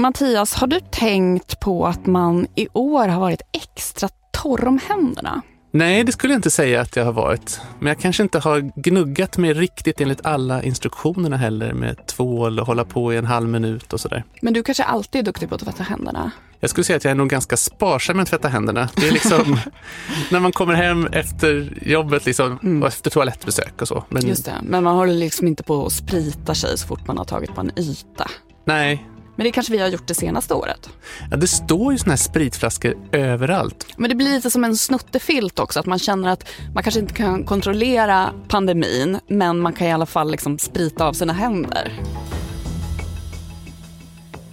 [0.00, 5.42] Mattias, har du tänkt på att man i år har varit extra torr om händerna?
[5.70, 7.60] Nej, det skulle jag inte säga att jag har varit.
[7.78, 12.66] Men jag kanske inte har gnuggat mig riktigt enligt alla instruktionerna heller med tvål och
[12.66, 14.24] hålla på i en halv minut och sådär.
[14.42, 16.30] Men du kanske alltid är duktig på att tvätta händerna?
[16.60, 18.88] Jag skulle säga att jag är nog ganska sparsam med att tvätta händerna.
[18.96, 19.58] Det är liksom
[20.30, 22.82] när man kommer hem efter jobbet liksom, mm.
[22.82, 24.04] och efter toalettbesök och så.
[24.08, 24.26] Men...
[24.26, 27.24] Just det, men man håller liksom inte på att sprita sig så fort man har
[27.24, 28.30] tagit på en yta.
[28.64, 29.06] Nej,
[29.40, 30.90] men det kanske vi har gjort det senaste året.
[31.30, 33.86] Ja, det står ju såna här spritflaskor överallt.
[33.96, 37.14] Men det blir lite som en snuttefilt också, att man känner att man kanske inte
[37.14, 41.92] kan kontrollera pandemin, men man kan i alla fall liksom sprita av sina händer.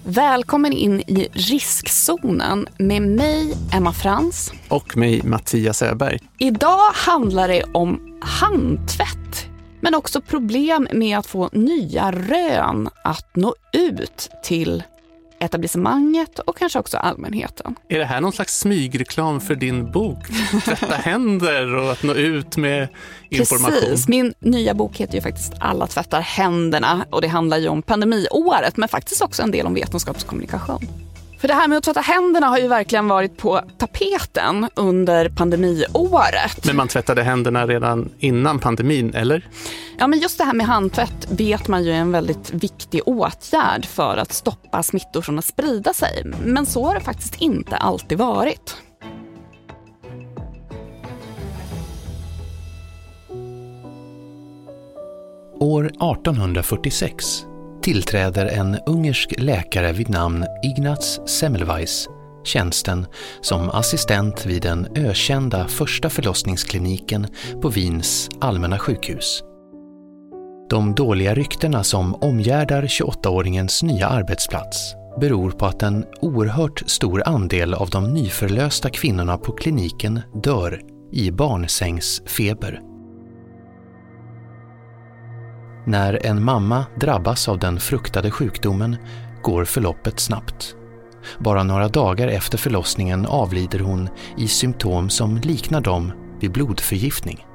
[0.04, 4.52] Välkommen in i riskzonen med mig, Emma Frans.
[4.70, 6.20] Och mig, Mattias Öberg.
[6.38, 9.47] Idag handlar det om handtvätt
[9.82, 14.84] men också problem med att få nya rön att nå ut till
[15.40, 17.76] etablissemanget och kanske också allmänheten.
[17.90, 20.18] Är det här någon slags smygreklam för din bok?
[20.66, 22.88] Tvätta händer och att nå ut med
[23.30, 23.80] information?
[23.82, 24.08] Precis.
[24.08, 28.78] Min nya bok heter ju faktiskt Alla tvättar händerna och det handlar ju om pandemiåret
[28.78, 31.07] men faktiskt också en del om vetenskapskommunikation.
[31.38, 36.66] För det här med att tvätta händerna har ju verkligen varit på tapeten under pandemiåret.
[36.66, 39.48] Men man tvättade händerna redan innan pandemin, eller?
[39.98, 43.86] Ja, men just det här med handtvätt vet man ju är en väldigt viktig åtgärd
[43.86, 46.24] för att stoppa smittor från att sprida sig.
[46.44, 48.78] Men så har det faktiskt inte alltid varit.
[55.60, 57.46] År 1846
[57.88, 62.08] tillträder en ungersk läkare vid namn Ignaz Semmelweis
[62.44, 63.06] tjänsten
[63.42, 67.28] som assistent vid den ökända första förlossningskliniken
[67.62, 69.44] på Wiens allmänna sjukhus.
[70.70, 77.74] De dåliga ryktena som omgärdar 28-åringens nya arbetsplats beror på att en oerhört stor andel
[77.74, 82.87] av de nyförlösta kvinnorna på kliniken dör i barnsängsfeber.
[85.88, 88.98] När en mamma drabbas av den fruktade sjukdomen
[89.42, 90.76] går förloppet snabbt.
[91.40, 97.46] Bara några dagar efter förlossningen avlider hon i symptom som liknar dem vid blodförgiftning.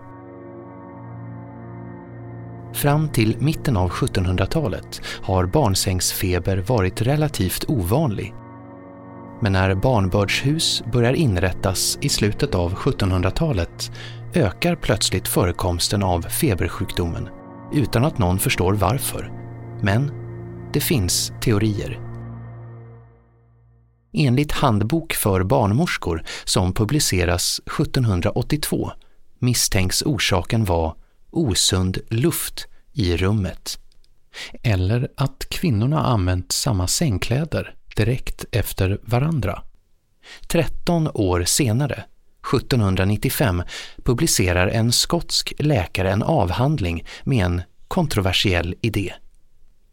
[2.75, 8.35] Fram till mitten av 1700-talet har barnsängsfeber varit relativt ovanlig.
[9.41, 13.93] Men när barnbördshus börjar inrättas i slutet av 1700-talet
[14.35, 17.29] ökar plötsligt förekomsten av febersjukdomen
[17.75, 19.33] utan att någon förstår varför.
[19.83, 20.13] Men
[20.73, 22.01] det finns teorier.
[24.13, 28.93] Enligt Handbok för barnmorskor som publiceras 1782
[29.39, 30.95] misstänks orsaken vara
[31.31, 33.79] osund luft i rummet.
[34.63, 39.63] Eller att kvinnorna använt samma sängkläder direkt efter varandra.
[40.49, 42.05] 13 år senare
[42.55, 43.63] 1795
[44.05, 49.15] publicerar en skotsk läkare en avhandling med en kontroversiell idé.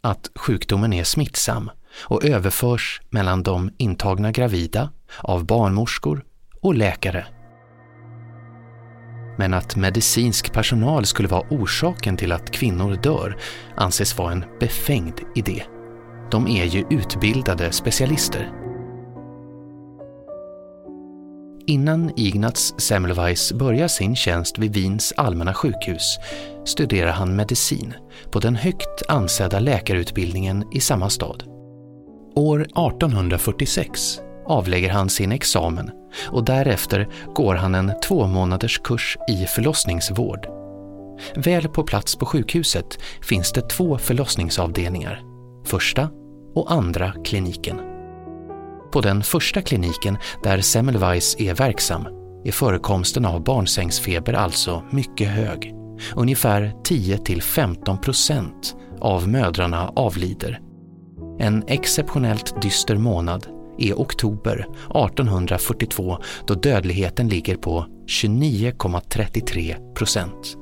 [0.02, 1.72] Att sjukdomen är smittsam
[2.04, 6.26] och överförs mellan de intagna gravida, av barnmorskor
[6.62, 7.26] och läkare.
[9.38, 13.38] Men att medicinsk personal skulle vara orsaken till att kvinnor dör
[13.76, 15.64] anses vara en befängd idé.
[16.32, 18.59] De är ju utbildade specialister.
[21.70, 26.18] Innan Ignaz Semmelweis börjar sin tjänst vid Wiens allmänna sjukhus
[26.66, 27.94] studerar han medicin
[28.32, 31.44] på den högt ansedda läkarutbildningen i samma stad.
[32.36, 35.92] År 1846 avlägger han sin examen
[36.30, 40.48] och därefter går han en två månaders kurs i förlossningsvård.
[41.36, 45.22] Väl på plats på sjukhuset finns det två förlossningsavdelningar,
[45.66, 46.10] första
[46.56, 47.89] och andra kliniken.
[48.92, 52.08] På den första kliniken, där Semmelweis är verksam,
[52.46, 55.74] är förekomsten av barnsängsfeber alltså mycket hög.
[56.16, 60.60] Ungefär 10-15 procent av mödrarna avlider.
[61.40, 63.48] En exceptionellt dyster månad
[63.78, 66.18] är oktober 1842
[66.48, 70.58] då dödligheten ligger på 29,33 procent.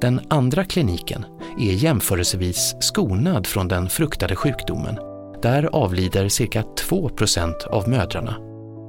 [0.00, 1.26] Den andra kliniken
[1.60, 5.13] är jämförelsevis skonad från den fruktade sjukdomen
[5.44, 8.36] där avlider cirka 2% av mödrarna,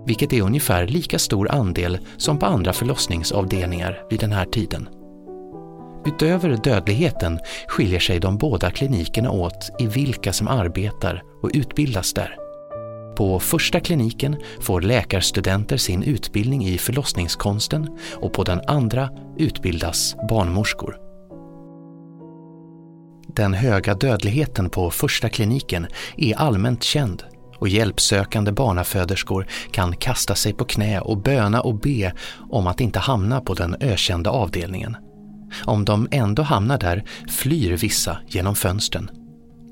[0.07, 4.89] vilket är ungefär lika stor andel som på andra förlossningsavdelningar vid den här tiden.
[6.05, 12.35] Utöver dödligheten skiljer sig de båda klinikerna åt i vilka som arbetar och utbildas där.
[13.17, 21.04] På första kliniken får läkarstudenter sin utbildning i förlossningskonsten och på den andra utbildas barnmorskor.
[23.35, 25.87] Den höga dödligheten på första kliniken
[26.17, 27.23] är allmänt känd
[27.57, 32.13] och hjälpsökande barnaföderskor kan kasta sig på knä och böna och be
[32.49, 34.97] om att inte hamna på den ökända avdelningen.
[35.65, 39.09] Om de ändå hamnar där flyr vissa genom fönstren.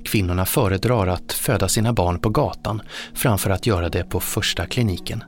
[0.06, 2.82] Kvinnorna föredrar att föda sina barn på gatan
[3.14, 5.24] framför att göra det på första kliniken.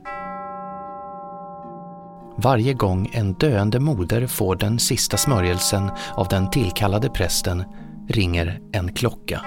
[2.38, 7.64] Varje gång en döende moder får den sista smörjelsen av den tillkallade prästen
[8.08, 9.40] ringer en klocka.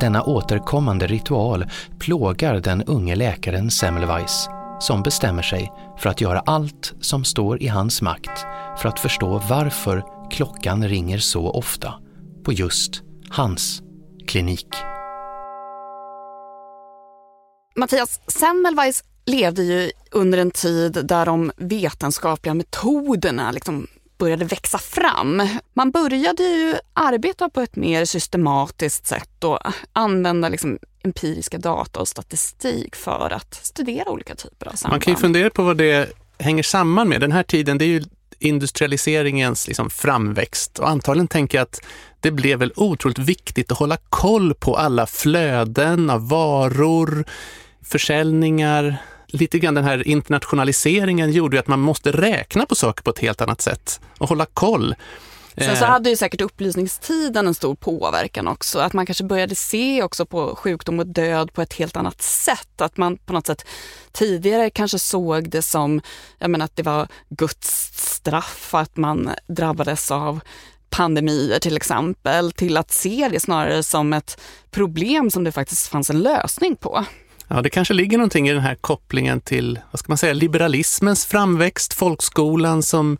[0.00, 1.64] Denna återkommande ritual
[1.98, 4.48] plågar den unge läkaren Semmelweis
[4.80, 8.46] som bestämmer sig för att göra allt som står i hans makt
[8.78, 11.94] för att förstå varför klockan ringer så ofta
[12.44, 13.82] på just hans
[14.26, 14.68] klinik.
[17.76, 23.86] Mattias Semmelweis levde ju under en tid där de vetenskapliga metoderna liksom
[24.18, 25.48] började växa fram.
[25.74, 29.58] Man började ju arbeta på ett mer systematiskt sätt och
[29.92, 34.92] använda liksom empiriska data och statistik för att studera olika typer av samband.
[34.92, 37.20] Man kan ju fundera på vad det hänger samman med.
[37.20, 38.04] Den här tiden, det är ju
[38.38, 41.80] industrialiseringens liksom framväxt och antagligen tänker jag att
[42.20, 47.24] det blev väl otroligt viktigt att hålla koll på alla flöden av varor,
[47.82, 48.96] försäljningar,
[49.28, 53.18] lite grann den här internationaliseringen gjorde ju att man måste räkna på saker på ett
[53.18, 54.94] helt annat sätt och hålla koll.
[55.56, 55.90] Sen så eh.
[55.90, 58.78] hade ju säkert upplysningstiden en stor påverkan också.
[58.78, 62.80] Att man kanske började se också på sjukdom och död på ett helt annat sätt.
[62.80, 63.66] Att man på något sätt
[64.12, 66.00] tidigare kanske såg det som,
[66.38, 70.40] jag menar att det var Guds straff att man drabbades av
[70.90, 74.40] pandemier till exempel, till att se det snarare som ett
[74.70, 77.04] problem som det faktiskt fanns en lösning på.
[77.48, 81.26] Ja, det kanske ligger någonting i den här kopplingen till, vad ska man säga, liberalismens
[81.26, 83.18] framväxt, folkskolan som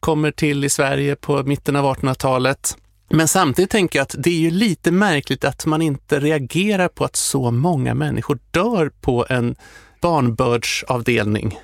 [0.00, 2.76] kommer till i Sverige på mitten av 1800-talet.
[3.10, 7.04] Men samtidigt tänker jag att det är ju lite märkligt att man inte reagerar på
[7.04, 9.56] att så många människor dör på en
[10.00, 11.58] barnbördsavdelning.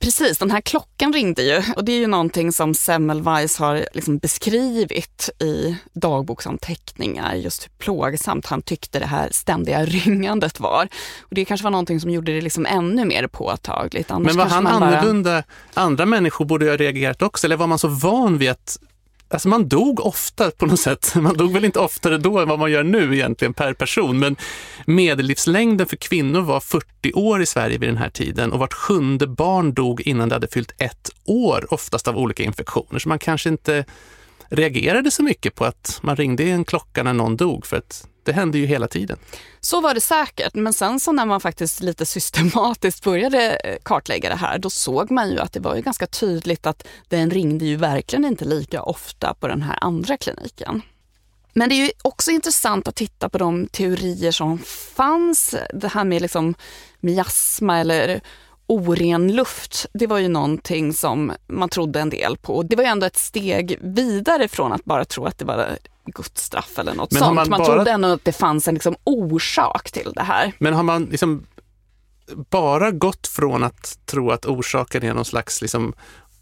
[0.00, 4.18] Precis, den här klockan ringde ju och det är ju någonting som Semmelweis har liksom
[4.18, 10.88] beskrivit i dagboksanteckningar, just hur plågsamt han tyckte det här ständiga ringandet var.
[11.20, 14.10] Och det kanske var någonting som gjorde det liksom ännu mer påtagligt.
[14.10, 14.74] Annars Men var han bara...
[14.74, 15.42] annorlunda?
[15.74, 18.78] Andra människor borde ju ha reagerat också, eller var man så van vid att
[19.30, 21.14] Alltså man dog ofta på något sätt.
[21.20, 24.36] Man dog väl inte oftare då än vad man gör nu egentligen per person, men
[24.86, 29.26] medellivslängden för kvinnor var 40 år i Sverige vid den här tiden och vart sjunde
[29.26, 32.98] barn dog innan det hade fyllt ett år, oftast av olika infektioner.
[32.98, 33.84] Så man kanske inte
[34.48, 38.34] reagerade så mycket på att man ringde en klocka när någon dog, för att det
[38.34, 39.18] hände ju hela tiden.
[39.60, 44.28] Så var det säkert, men sen så när man faktiskt lite systematiskt började eh, kartlägga
[44.28, 47.64] det här, då såg man ju att det var ju ganska tydligt att den ringde
[47.64, 50.82] ju verkligen inte lika ofta på den här andra kliniken.
[51.52, 54.58] Men det är ju också intressant att titta på de teorier som
[54.94, 55.54] fanns.
[55.74, 56.54] Det här med liksom
[57.00, 58.20] miasma eller
[58.68, 62.62] oren luft, det var ju någonting som man trodde en del på.
[62.62, 66.42] Det var ju ändå ett steg vidare från att bara tro att det var Guds
[66.42, 67.34] straff eller något Men sånt.
[67.34, 67.74] Man, man bara...
[67.74, 70.52] trodde ändå att det fanns en liksom orsak till det här.
[70.58, 71.46] Men har man liksom
[72.50, 75.94] bara gått från att tro att orsaken är någon slags liksom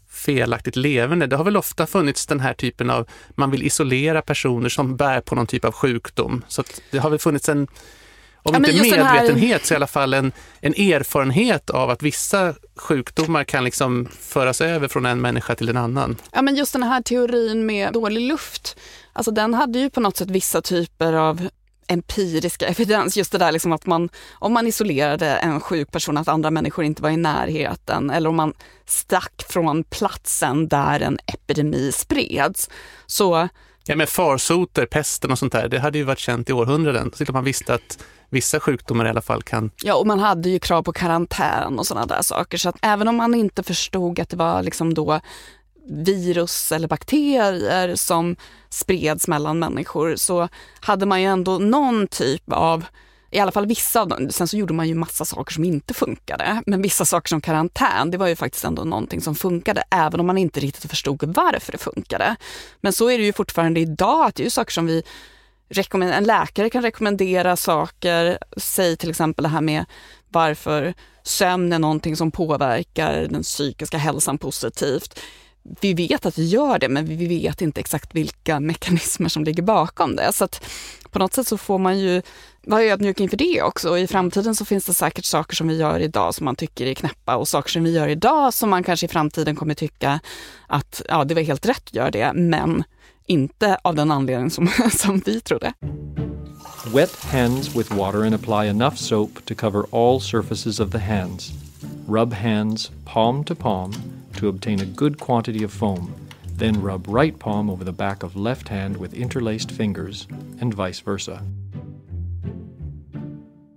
[0.09, 1.27] felaktigt levande.
[1.27, 5.21] Det har väl ofta funnits den här typen av, man vill isolera personer som bär
[5.21, 6.43] på någon typ av sjukdom.
[6.47, 7.67] Så det har väl funnits en
[8.47, 9.67] om ja, inte medvetenhet här...
[9.67, 14.87] så i alla fall en, en erfarenhet av att vissa sjukdomar kan liksom föras över
[14.87, 16.15] från en människa till en annan.
[16.31, 18.77] Ja men just den här teorin med dålig luft,
[19.13, 21.49] alltså den hade ju på något sätt vissa typer av
[21.87, 23.17] empiriska evidens.
[23.17, 26.85] Just det där liksom att man, om man isolerade en sjuk person, att andra människor
[26.85, 28.53] inte var i närheten eller om man
[28.85, 32.69] stack från platsen där en epidemi spreds.
[33.05, 33.49] Så
[33.87, 37.11] Ja, men farsoter, pesten och sånt där, det hade ju varit känt i århundraden.
[37.13, 39.71] Så man visste att vissa sjukdomar i alla fall kan...
[39.83, 42.57] Ja, och man hade ju krav på karantän och sådana där saker.
[42.57, 45.19] Så att även om man inte förstod att det var liksom då
[45.89, 48.35] virus eller bakterier som
[48.69, 52.85] spreds mellan människor så hade man ju ändå någon typ av
[53.31, 54.29] i alla fall vissa av dem.
[54.31, 56.61] Sen så gjorde man ju massa saker som inte funkade.
[56.65, 60.27] Men vissa saker som karantän, det var ju faktiskt ändå någonting som funkade, även om
[60.27, 62.35] man inte riktigt förstod varför det funkade.
[62.81, 65.03] Men så är det ju fortfarande idag, att det är ju saker som vi
[65.91, 69.85] en läkare kan rekommendera saker, säg till exempel det här med
[70.29, 70.93] varför
[71.23, 75.19] sömn är någonting som påverkar den psykiska hälsan positivt.
[75.81, 79.63] Vi vet att vi gör det, men vi vet inte exakt vilka mekanismer som ligger
[79.63, 80.33] bakom det.
[80.33, 80.63] Så att
[81.11, 82.21] på något sätt så får man ju
[82.67, 83.89] vara ödmjuk inför det också.
[83.89, 86.85] Och I framtiden så finns det säkert saker som vi gör idag som man tycker
[86.85, 90.19] är knäppa och saker som vi gör idag som man kanske i framtiden kommer tycka
[90.67, 92.83] att ja, det var helt rätt att göra det, men
[93.25, 95.73] inte av den anledning som, som vi trodde.
[96.93, 101.51] Wet hands with water and apply enough soap to cover all surfaces of the hands.
[102.07, 103.93] Rub hands palm to palm
[104.37, 106.13] to obtain a good quantity of foam.
[106.59, 110.27] Then rub right palm over the back of left hand with interlaced fingers
[110.61, 111.39] and vice versa.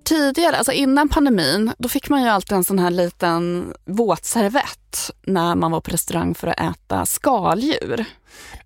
[0.05, 5.55] Tidigare, alltså innan pandemin, då fick man ju alltid en sån här liten våtservett när
[5.55, 8.05] man var på restaurang för att äta skaldjur.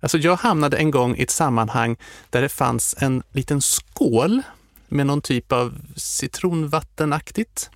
[0.00, 1.96] Alltså jag hamnade en gång i ett sammanhang
[2.30, 4.42] där det fanns en liten skål
[4.88, 7.70] med någon typ av citronvattenaktigt.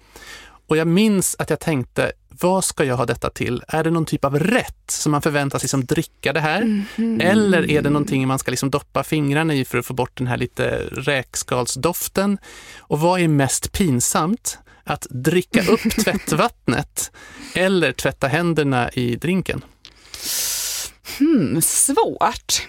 [0.69, 3.63] Och jag minns att jag tänkte, vad ska jag ha detta till?
[3.69, 6.63] Är det någon typ av rätt som man förväntas liksom dricka det här?
[6.63, 7.23] Mm -hmm.
[7.23, 10.27] Eller är det någonting man ska liksom doppa fingrarna i för att få bort den
[10.27, 12.39] här lite räkskalsdoften?
[12.79, 14.59] Och vad är mest pinsamt?
[14.85, 17.13] Att dricka upp tvättvattnet
[17.55, 19.65] eller tvätta händerna i drinken?
[21.19, 22.69] Hmm, svårt.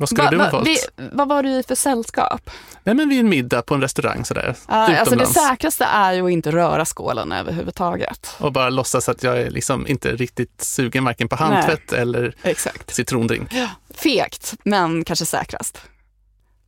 [0.00, 0.68] Vad skulle va, du ha valt?
[0.68, 0.78] Vi,
[1.12, 2.50] vad var du i för sällskap?
[2.84, 4.48] Nej, men vid en middag på en restaurang sådär.
[4.48, 8.36] Uh, alltså det säkraste är ju att inte röra skålen överhuvudtaget.
[8.38, 12.00] Och bara låtsas att jag är liksom inte riktigt sugen varken på handtvätt Nej.
[12.00, 12.94] eller Exakt.
[12.94, 13.48] citrondrink.
[13.54, 15.80] Ja, fegt, men kanske säkrast.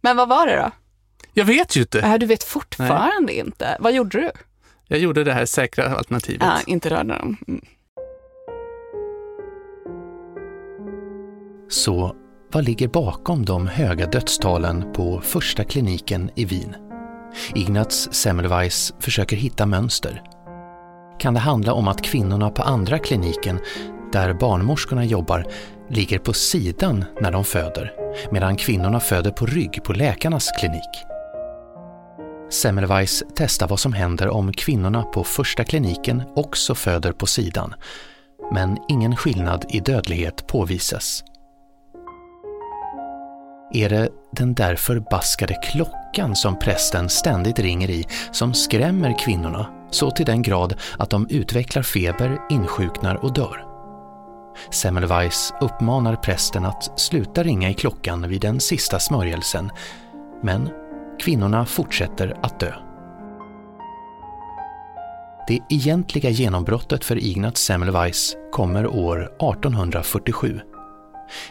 [0.01, 0.71] Men vad var det då?
[1.33, 2.01] Jag vet ju inte.
[2.01, 3.39] Äh, du vet fortfarande Nej.
[3.39, 3.77] inte.
[3.81, 4.31] Vad gjorde du?
[4.89, 6.43] Jag gjorde det här säkra alternativet.
[6.43, 7.37] Ja, inte rörde dem.
[7.49, 7.65] Mm.
[11.69, 12.17] Så
[12.53, 16.77] vad ligger bakom de höga dödstalen på första kliniken i Wien?
[17.55, 20.23] Ignaz Semmelweis försöker hitta mönster.
[21.19, 23.61] Kan det handla om att kvinnorna på andra kliniken,
[24.13, 25.47] där barnmorskorna jobbar,
[25.89, 27.93] ligger på sidan när de föder,
[28.31, 31.05] medan kvinnorna föder på rygg på läkarnas klinik?
[32.51, 37.75] Semmelweis testar vad som händer om kvinnorna på första kliniken också föder på sidan,
[38.53, 41.25] men ingen skillnad i dödlighet påvisas.
[43.75, 50.11] Är det den där förbaskade klockan som prästen ständigt ringer i som skrämmer kvinnorna så
[50.11, 53.65] till den grad att de utvecklar feber, insjuknar och dör?
[54.71, 59.71] Semmelweis uppmanar prästen att sluta ringa i klockan vid den sista smörjelsen,
[60.43, 60.71] men
[61.21, 62.73] kvinnorna fortsätter att dö.
[65.49, 70.61] Det egentliga genombrottet för Ignaz Semmelweis kommer år 1847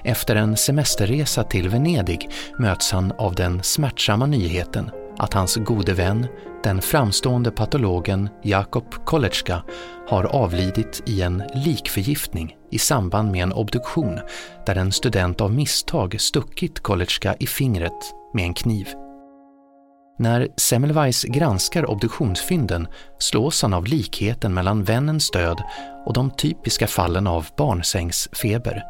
[0.03, 6.27] efter en semesterresa till Venedig möts han av den smärtsamma nyheten att hans gode vän,
[6.63, 9.63] den framstående patologen Jakob Kolecka,
[10.07, 14.19] har avlidit i en likförgiftning i samband med en obduktion
[14.65, 18.87] där en student av misstag stuckit Kolecka i fingret med en kniv.
[20.19, 22.87] När Semmelweis granskar obduktionsfynden
[23.19, 25.63] slås han av likheten mellan vännens död
[26.05, 28.83] och de typiska fallen av barnsängsfeber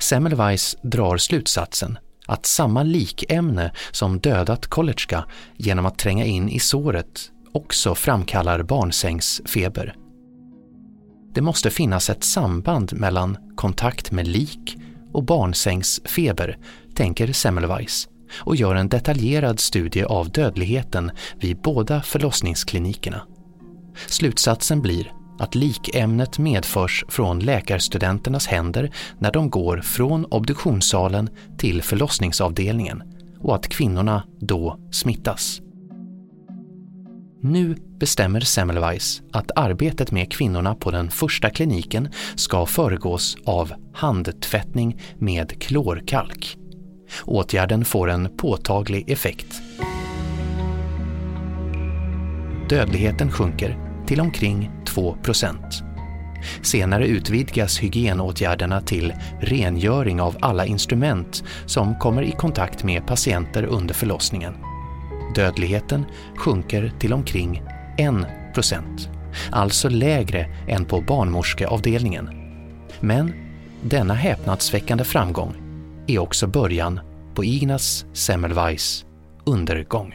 [0.00, 5.24] Semmelweis drar slutsatsen att samma likämne som dödat Kolecka
[5.56, 9.94] genom att tränga in i såret också framkallar barnsängsfeber.
[11.34, 14.76] Det måste finnas ett samband mellan kontakt med lik
[15.12, 16.58] och barnsängsfeber,
[16.94, 23.22] tänker Semmelweis och gör en detaljerad studie av dödligheten vid båda förlossningsklinikerna.
[24.06, 33.02] Slutsatsen blir att likämnet medförs från läkarstudenternas händer när de går från obduktionssalen till förlossningsavdelningen
[33.40, 35.60] och att kvinnorna då smittas.
[37.42, 45.00] Nu bestämmer Semmelweis att arbetet med kvinnorna på den första kliniken ska föregås av handtvättning
[45.18, 46.56] med klorkalk.
[47.24, 49.62] Åtgärden får en påtaglig effekt.
[52.68, 55.82] Dödligheten sjunker till omkring 2 procent.
[56.62, 63.94] Senare utvidgas hygienåtgärderna till rengöring av alla instrument som kommer i kontakt med patienter under
[63.94, 64.54] förlossningen.
[65.34, 66.04] Dödligheten
[66.36, 67.62] sjunker till omkring
[67.98, 68.14] 1
[68.54, 69.08] procent.
[69.52, 72.30] alltså lägre än på barnmorskeavdelningen.
[73.00, 73.32] Men
[73.82, 75.54] denna häpnadsväckande framgång
[76.06, 77.00] är också början
[77.34, 79.04] på Ignaz Semmelweis
[79.44, 80.14] undergång.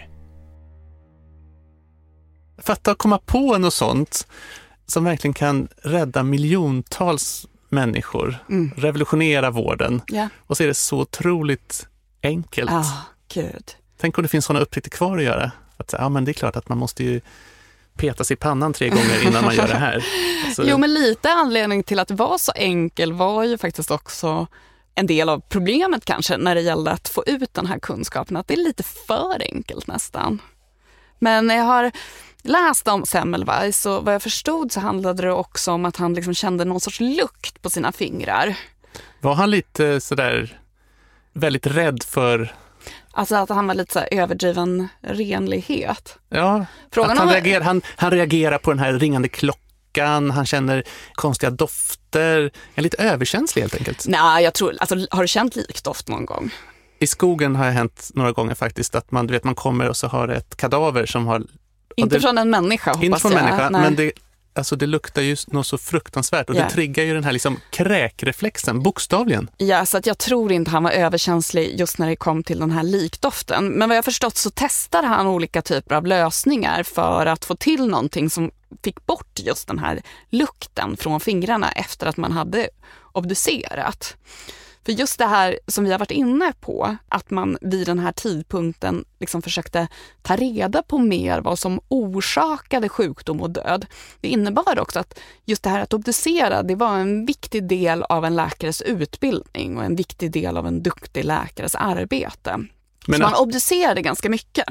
[2.58, 4.28] Fatta att komma på något sånt
[4.86, 8.72] som verkligen kan rädda miljontals människor, mm.
[8.78, 10.02] revolutionera vården.
[10.12, 10.28] Yeah.
[10.38, 11.88] Och så är det så otroligt
[12.24, 12.72] enkelt.
[12.72, 13.02] Oh,
[13.34, 13.76] Gud.
[13.98, 15.52] Tänk om det finns sådana upptäckter kvar att göra.
[15.78, 17.22] Att, ja, men det är klart att man måste ju
[17.98, 20.06] peta sig i pannan tre gånger innan man gör det här.
[20.56, 20.64] Så...
[20.66, 24.48] Jo, men lite anledning till att det var så enkel var ju faktiskt också
[24.96, 28.48] en del av problemet kanske när det gällde att få ut den här kunskapen, att
[28.48, 30.42] det är lite för enkelt nästan.
[31.20, 31.92] Men jag har
[32.46, 36.34] läst om Semmelweis och vad jag förstod så handlade det också om att han liksom
[36.34, 38.58] kände någon sorts lukt på sina fingrar.
[39.22, 40.60] Var han lite sådär
[41.34, 42.56] väldigt rädd för
[43.12, 46.18] Alltså att han var lite så här överdriven renlighet.
[46.30, 50.46] Ja, Frågan att han, om- reagerar, han, han reagerar på den här ringande klockan, han
[50.46, 50.84] känner
[51.14, 54.06] konstiga dofter, är lite överkänslig helt enkelt.
[54.08, 56.52] Nej, jag tror, alltså har du känt likdoft någon gång?
[57.00, 59.98] I skogen har det hänt några gånger faktiskt att man, du vet, man kommer och
[59.98, 61.44] så har ett kadaver som har,
[61.96, 63.44] Inte det- från en människa hoppas inte från jag.
[63.44, 63.82] människa, Nej.
[63.82, 64.12] men det,
[64.54, 66.64] alltså det luktar ju något så fruktansvärt och Ja.
[66.64, 69.50] det triggar ju den här liksom kräkreflexen, bokstavligen.
[69.58, 72.72] Ja, så att jag tror inte han var överkänslig just när det kom till den
[72.72, 73.68] här likdoften.
[73.68, 77.88] Men vad jag förstått så testade han olika typer av lösningar för att få till
[77.88, 78.52] någonting som
[78.84, 82.68] fick bort just den här lukten från fingrarna efter att man hade
[83.12, 84.16] obducerat.
[84.86, 88.12] För just det här som vi har varit inne på, att man vid den här
[88.12, 89.88] tidpunkten liksom försökte
[90.22, 93.86] ta reda på mer vad som orsakade sjukdom och död.
[94.22, 98.26] Det innebar också att just det här att obducera, det var en viktig del av
[98.26, 102.60] en läkares utbildning och en viktig del av en duktig läkares arbete.
[103.08, 104.66] Men så man obducerade ganska mycket.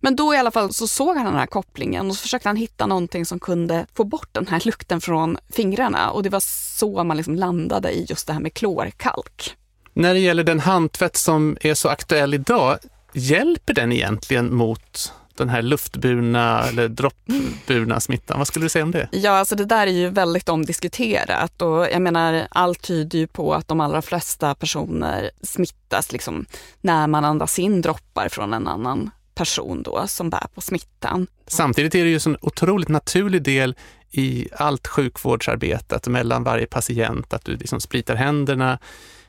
[0.00, 2.56] Men då i alla fall så såg han den här kopplingen och så försökte han
[2.56, 6.42] hitta någonting som kunde få bort den här lukten från fingrarna och det var
[6.78, 9.56] så man liksom landade i just det här med klorkalk.
[9.92, 12.78] När det gäller den handtvätt som är så aktuell idag,
[13.12, 18.38] hjälper den egentligen mot den här luftburna eller droppburna smittan?
[18.38, 19.08] Vad skulle du säga om det?
[19.12, 23.54] Ja, alltså det där är ju väldigt omdiskuterat och jag menar allt tyder ju på
[23.54, 26.46] att de allra flesta personer smittas liksom
[26.80, 31.26] när man andas in droppar från en annan person då som bär på smittan.
[31.46, 33.74] Samtidigt är det ju en otroligt naturlig del
[34.10, 38.78] i allt sjukvårdsarbete, att mellan varje patient, att du liksom spritar händerna.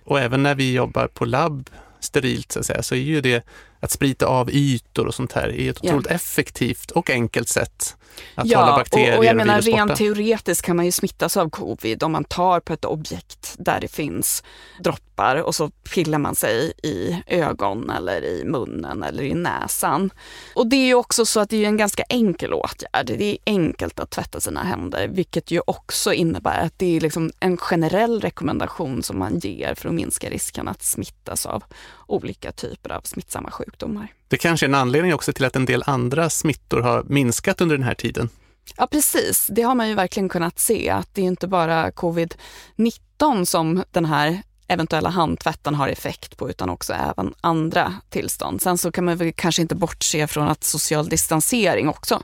[0.03, 1.69] Och även när vi jobbar på labb
[2.05, 3.45] sterilt så att säga, så är ju det
[3.79, 5.89] att sprita av ytor och sånt här är ett Ja.
[5.89, 7.95] otroligt effektivt och enkelt sätt
[8.35, 9.69] att hålla Ja, bakterier och, och jag menar borta.
[9.69, 13.79] rent teoretiskt kan man ju smittas av covid om man tar på ett objekt där
[13.79, 14.43] det finns
[14.79, 20.09] droppar och så pillar man sig i ögon eller i munnen eller i näsan.
[20.55, 23.05] Och det är ju också så att det är en ganska enkel åtgärd.
[23.05, 27.31] Det är enkelt att tvätta sina händer, vilket ju också innebär att det är liksom
[27.39, 31.63] en generell rekommendation som man ger för att minska risken att smittas av
[32.07, 34.13] olika typer av smittsamma sjukdomar.
[34.27, 37.77] Det kanske är en anledning också till att en del andra smittor har minskat under
[37.77, 38.29] den här tiden.
[38.77, 42.99] Ja precis, det har man ju verkligen kunnat se att det är inte bara covid-19
[43.45, 48.61] som den här eventuella handtvätten har effekt på utan också även andra tillstånd.
[48.61, 52.23] Sen så kan man väl kanske inte bortse från att social distansering också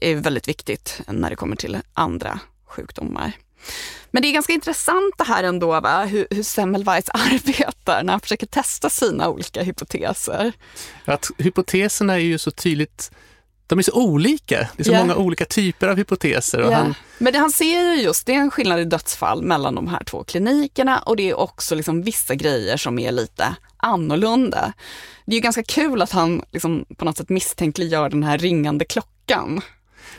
[0.00, 3.32] är väldigt viktigt när det kommer till andra sjukdomar.
[4.10, 6.04] Men det är ganska intressant det här ändå, va?
[6.04, 10.52] hur, hur Semmelweis arbetar när han försöker testa sina olika hypoteser.
[11.04, 13.10] Att hypoteserna är ju så tydligt,
[13.66, 14.68] de är så olika.
[14.76, 14.98] Det är så Ja.
[14.98, 16.60] många olika typer av hypoteser.
[16.60, 16.76] Och Ja.
[16.76, 19.88] han, Men det han ser ju just, det är en skillnad i dödsfall mellan de
[19.88, 24.72] här två klinikerna och det är också liksom vissa grejer som är lite annorlunda.
[25.26, 28.84] Det är ju ganska kul att han liksom på något sätt misstänkliggör den här ringande
[28.84, 29.60] klockan.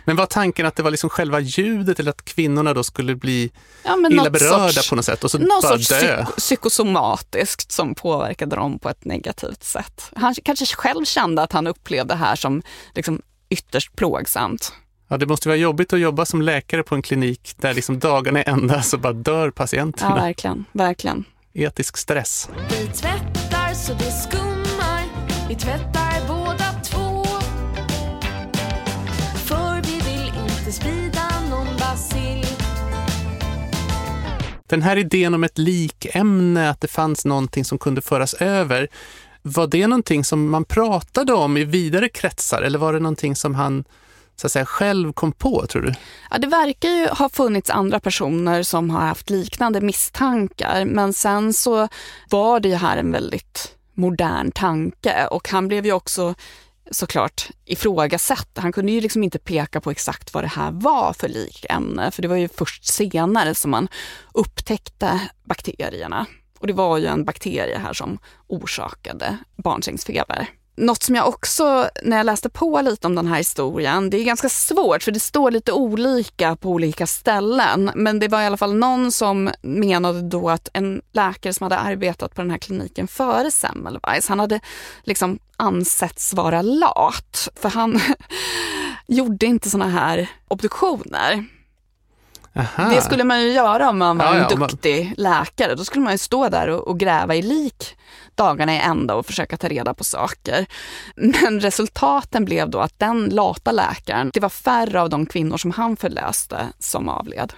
[0.05, 3.51] men var tanken att det var liksom själva ljudet eller att kvinnorna då skulle bli
[3.83, 6.23] Ja, illa berörda sorts, på något sätt och så någon bara sorts dö?
[6.23, 10.11] psyk- psykosomatiskt som påverkade dem på ett negativt sätt.
[10.15, 12.61] Han kanske själv kände att han upplevde det här som
[12.95, 14.73] liksom ytterst plågsamt.
[15.07, 18.43] Ja, det måste vara jobbigt att jobba som läkare på en klinik där liksom dagarna
[18.43, 20.15] är ända så bara dör Ja, patienterna.
[20.15, 21.23] verkligen, verkligen.
[21.53, 22.49] Etisk stress.
[22.69, 25.03] Vi tvättar så det skummar
[25.49, 27.23] Vi tvättar båda två
[29.45, 32.45] För vi vill inte sprida någon bacill
[34.67, 38.87] Den här idén om ett likämne, att det fanns någonting som kunde föras över,
[39.47, 43.55] var det någonting som man pratade om i vidare kretsar eller var det någonting som
[43.55, 43.83] han
[44.35, 45.93] så att säga, själv kom på, tror du?
[46.31, 51.53] Ja, det verkar ju ha funnits andra personer som har haft liknande misstankar men sen
[51.53, 51.87] så
[52.29, 56.35] var det ju här en väldigt modern tanke och han blev ju också
[56.91, 58.49] såklart ifrågasatt.
[58.55, 62.21] Han kunde ju liksom inte peka på exakt vad det här var för likämne för
[62.21, 63.87] det var ju först senare som man
[64.33, 66.25] upptäckte bakterierna.
[66.65, 70.49] Och det var ju en bakterie här som orsakade barnsängsfeber.
[70.75, 74.23] Något som jag också, när jag läste på lite om den här historien, det är
[74.23, 77.91] ganska svårt för det står lite olika på olika ställen.
[77.95, 81.77] Men det var i alla fall någon som menade då att en läkare som hade
[81.77, 84.59] arbetat på den här kliniken före Semmelweis, han hade
[85.03, 87.49] liksom ansetts vara lat.
[87.55, 87.99] För han
[89.07, 91.45] gjorde inte såna här obduktioner.
[92.55, 92.89] Aha.
[92.89, 95.75] Det skulle man ju göra om man var Ja, ja, en om man- duktig läkare.
[95.75, 97.95] Då skulle man ju stå där och, och gräva i lik
[98.35, 100.65] dagarna i ända och försöka ta reda på saker.
[101.15, 105.71] Men resultaten blev då att den lata läkaren, det var färre av de kvinnor som
[105.71, 107.53] han förlöste som avled.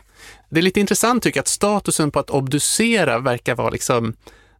[0.49, 4.13] Det är lite intressant tycker jag att statusen på att obducera verkar vara liksom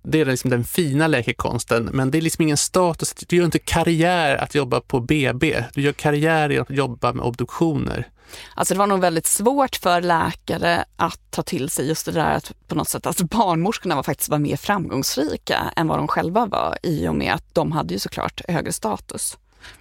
[0.03, 3.13] Det är liksom den fina läkekonsten, men det är liksom ingen status.
[3.13, 5.63] Du gör inte karriär att jobba på BB.
[5.73, 8.07] Du gör karriär i att jobba med obduktioner.
[8.55, 12.31] Alltså det var nog väldigt svårt för läkare att ta till sig just det där
[12.31, 16.45] att på något sätt att barnmorskorna var faktiskt var mer framgångsrika än vad de själva
[16.45, 19.37] var i och med att de hade ju såklart högre status.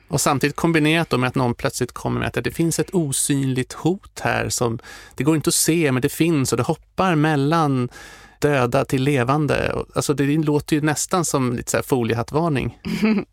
[0.09, 4.21] Och samtidigt kombinerat med att någon plötsligt kommer med att det finns ett osynligt hot
[4.21, 4.79] här som
[5.15, 7.89] det går inte att se men det finns och det hoppar mellan
[8.39, 9.77] döda till levande.
[9.95, 12.79] Alltså det låter ju nästan som lite så foliehattvarning.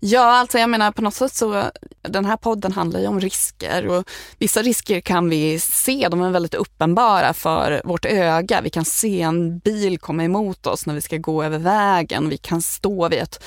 [0.00, 1.70] Ja, alltså jag menar på något sätt så,
[2.02, 6.30] den här podden handlar ju om risker och vissa risker kan vi se, de är
[6.30, 8.60] väldigt uppenbara för vårt öga.
[8.60, 12.36] Vi kan se en bil komma emot oss när vi ska gå över vägen, vi
[12.36, 13.44] kan stå vid ett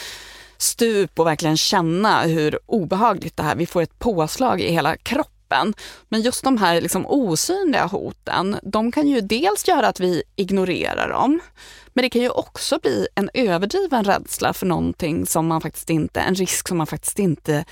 [0.58, 5.40] stup och verkligen känna hur obehagligt det här, vi får ett påslag i hela kroppen.
[6.10, 11.10] Men just de här liksom osynliga hoten, de kan ju dels göra att vi ignorerar
[11.10, 11.40] dem,
[11.94, 16.20] men det kan ju också bli en överdriven rädsla för någonting som man faktiskt inte,
[16.20, 17.66] en risk som man faktiskt inte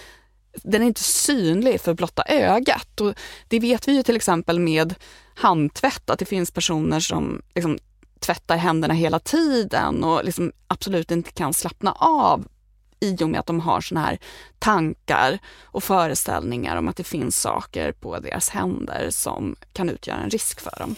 [0.63, 3.01] den är inte synlig för blotta ögat.
[3.01, 3.13] Och
[3.47, 4.95] det vet vi ju till exempel med
[5.35, 7.77] handtvätt, att det finns personer som liksom
[8.19, 12.47] tvättar händerna hela tiden och liksom absolut inte kan slappna av
[12.99, 14.19] i och med att de har såna här
[14.59, 20.29] tankar och föreställningar om att det finns saker på deras händer som kan utgöra en
[20.29, 20.95] risk för dem.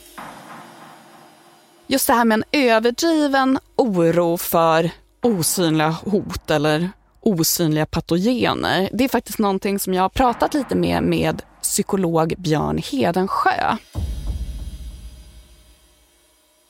[1.87, 8.89] Just det här med en överdriven oro för osynliga hot eller osynliga patogener.
[8.93, 13.77] Det är faktiskt någonting som jag har pratat lite med med psykolog Björn Hedensjö.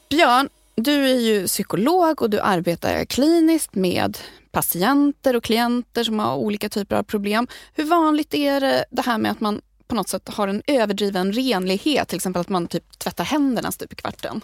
[0.10, 0.50] Björn,
[0.84, 4.18] du är ju psykolog och du arbetar kliniskt med
[4.52, 7.48] patienter och klienter som har olika typer av problem.
[7.74, 11.34] Hur vanligt är det, det här med att man på något sätt har en överdriven
[11.34, 14.42] renlighet, till exempel att man typ tvättar händerna stup i kvarten?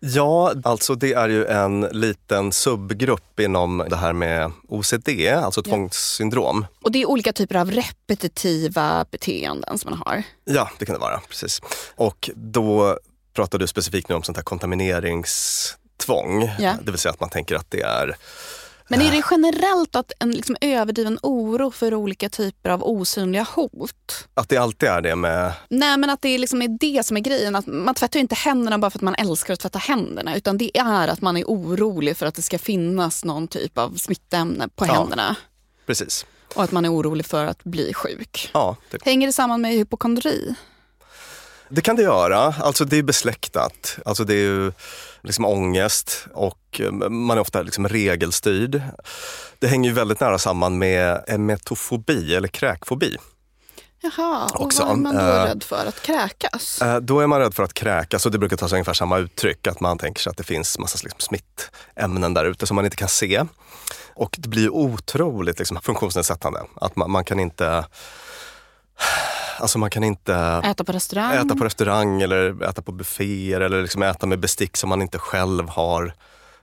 [0.00, 6.66] Ja, alltså det är ju en liten subgrupp inom det här med OCD, alltså tvångssyndrom.
[6.82, 10.22] Och det är olika typer av repetitiva beteenden som man har?
[10.44, 11.20] Ja, det kan det vara.
[11.28, 11.60] precis.
[11.96, 12.98] Och då
[13.34, 16.50] pratar du specifikt nu om sånt här kontamineringstvång.
[16.58, 16.74] Ja.
[16.82, 18.16] Det vill säga att man tänker att det är
[18.88, 24.28] Men är det generellt att en liksom överdriven oro för olika typer av osynliga hot?
[24.34, 25.52] att det alltid är det med...
[25.68, 27.56] Nej men att det liksom är det som är grejen.
[27.56, 30.36] Att man tvättar inte händerna bara för att man älskar att tvätta händerna.
[30.36, 33.94] Utan det är att man är orolig för att det ska finnas någon typ av
[33.96, 34.92] smittämne på Ja.
[34.92, 35.36] händerna.
[35.86, 36.26] Precis.
[36.54, 38.50] Och att man är orolig för att bli sjuk.
[38.54, 40.54] Ja, det, Hänger det samman med hypokondri?
[41.74, 42.38] Det kan det göra.
[42.60, 43.98] Alltså det är besläktat.
[44.04, 44.72] Alltså det är ju
[45.22, 48.82] liksom ångest och eh, man är ofta liksom regelstyrd.
[49.58, 53.16] Det hänger ju väldigt nära samman med emetofobi eller kräkfobi.
[54.00, 55.86] Jaha, och Också, vad är man då eh, rädd för?
[55.86, 56.82] Att kräkas?
[56.82, 59.18] Eh, Då är man rädd för att kräkas och det brukar ta sig ungefär samma
[59.18, 59.66] uttryck.
[59.66, 62.96] Att man tänker sig att det finns massa liksom smittämnen där ute som man inte
[62.96, 63.44] kan se.
[64.14, 66.60] Och det blir otroligt liksom funktionsnedsättande.
[66.80, 67.84] Att man, man kan inte
[69.58, 71.32] Alltså man kan inte Äta på restaurang?
[71.34, 75.18] äta på restaurang eller äta på bufféer eller liksom äta med bestick som man inte
[75.18, 76.14] själv har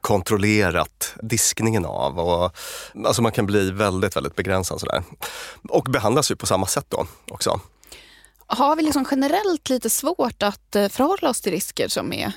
[0.01, 2.19] kontrollerat diskningen av.
[2.19, 2.55] Och,
[3.05, 5.03] alltså man kan bli väldigt, väldigt begränsad sådär.
[5.69, 7.59] Och behandlas ju på samma sätt då också.
[8.47, 12.31] Har vi liksom generellt lite svårt att eh, förhålla oss till risker som är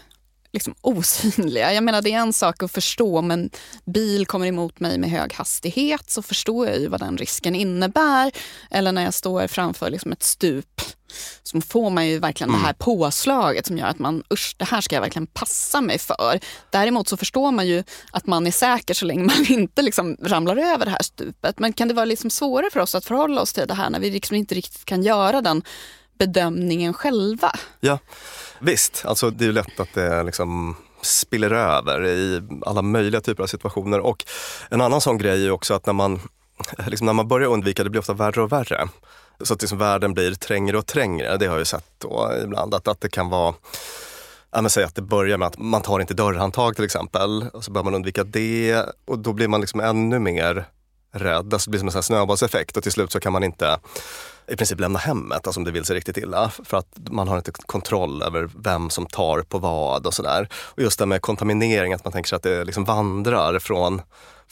[0.55, 1.73] liksom osynliga?
[1.73, 3.51] Jag menar det är en sak att förstå om en
[3.85, 8.33] bil kommer emot mig med hög hastighet så förstår jag ju vad den risken innebär.
[8.71, 10.81] Eller när jag står framför liksom ett stup
[11.43, 14.81] så får man ju verkligen det här påslaget som gör att man, usch, det här
[14.81, 16.41] ska jag verkligen passa mig för.
[16.71, 20.57] Däremot så förstår man ju att man är säker så länge man inte liksom ramlar
[20.57, 21.59] över det här stupet.
[21.59, 24.01] Men kan det vara liksom svårare för oss att förhålla oss till det här när
[24.01, 25.63] vi liksom inte riktigt kan göra den
[26.19, 27.53] bedömningen själva?
[27.81, 27.99] Ja,
[28.59, 29.03] visst.
[29.07, 33.47] Alltså det är ju lätt att det liksom spiller över i alla möjliga typer av
[33.47, 34.01] situationer.
[34.01, 34.25] Och
[34.71, 36.21] en annan sån grej är också att när man,
[36.87, 38.89] liksom när man börjar undvika, det blir ofta värre och värre.
[39.41, 41.37] Så att liksom världen blir trängre och trängre.
[41.37, 42.75] Det har jag ju sett då ibland.
[42.75, 43.55] Att, att det kan vara
[44.55, 47.49] Ja, men säg att det börjar med att man tar inte dörrhandtag till exempel.
[47.53, 50.69] Och så börjar man undvika det och då blir man liksom ännu mer
[51.13, 51.55] rädd.
[51.55, 53.79] Alltså det blir som en snöbollseffekt och till slut så kan man inte
[54.49, 56.51] i princip lämna hemmet alltså om det vill sig riktigt illa.
[56.65, 60.49] För att man har inte kontroll över vem som tar på vad och sådär.
[60.55, 64.03] Och just det här med kontaminering, att man tänker sig att det liksom vandrar från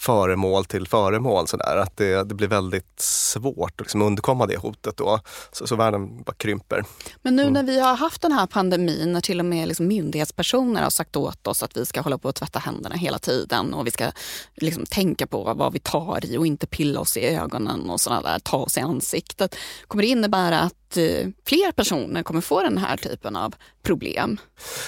[0.03, 1.49] föremål till föremål.
[1.49, 1.77] Sådär.
[1.77, 5.21] Att det, det blir väldigt svårt att liksom undkomma det hotet då.
[5.53, 6.85] Så, så världen bara krymper.
[7.23, 10.83] Men nu när vi har haft den här pandemin, när till och med liksom myndighetspersoner
[10.83, 13.87] har sagt åt oss att vi ska hålla på att tvätta händerna hela tiden och
[13.87, 14.11] vi ska
[14.55, 18.23] liksom tänka på vad vi tar i och inte pilla oss i ögonen och sådana
[18.23, 19.57] där, ta oss i ansiktet.
[19.87, 24.39] Kommer det innebära att att eh, fler personer kommer få den här typen av problem.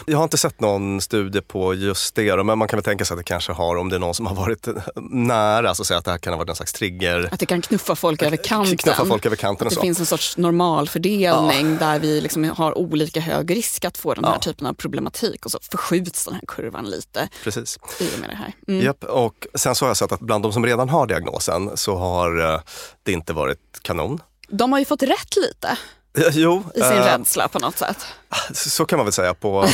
[0.06, 3.14] Jag har inte sett någon studie på just det, men man kan väl tänka sig
[3.14, 4.68] att det kanske har, om det är någon som har varit
[5.10, 7.28] nära, så att, säga, att det här kan ha varit en slags trigger.
[7.32, 8.76] Att det kan knuffa folk över kanten.
[8.76, 9.80] Knuffa folk över kanten och det så.
[9.80, 14.32] finns en sorts normalfördelning där vi liksom har olika hög risk att få den här
[14.32, 14.38] Ja.
[14.38, 17.78] typen av problematik och så förskjuts den här kurvan lite Precis.
[18.00, 18.52] i och med det här.
[18.68, 18.84] Mm.
[18.84, 21.96] Japp, och sen så har jag sett att bland de som redan har diagnosen så
[21.96, 22.60] har eh,
[23.02, 24.20] det inte varit kanon.
[24.48, 25.76] De har ju fått rätt lite
[26.32, 28.06] Jo, i sin eh, rädsla på något sätt.
[28.54, 29.66] så kan man väl säga på,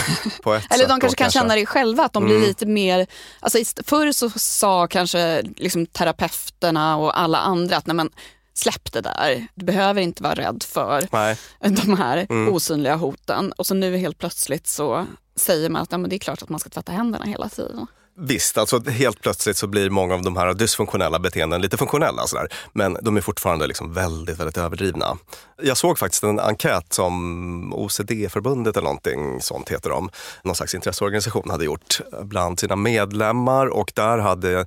[0.42, 2.48] på ett Eller de kanske kan känna det själva, att de blir Mm.
[2.48, 3.06] lite mer...
[3.40, 8.10] Alltså, förr så sa kanske liksom terapeuterna och alla andra att nej men,
[8.54, 12.54] släpp det där, du behöver inte vara rädd för Nej, de här Mm.
[12.54, 13.52] osynliga hoten.
[13.52, 15.06] Och så nu helt plötsligt så
[15.36, 17.86] säger man att nej, men det är klart att man ska tvätta händerna hela tiden
[18.20, 22.26] visst, alltså helt plötsligt så blir många av de här dysfunktionella beteenden lite funktionella.
[22.26, 22.48] Sådär.
[22.72, 25.16] Men de är fortfarande liksom väldigt, väldigt överdrivna.
[25.62, 30.10] Jag såg faktiskt en enkät som OCD-förbundet eller någonting sånt heter de,
[30.42, 34.66] någon slags intresseorganisation hade gjort bland sina medlemmar och där hade, jag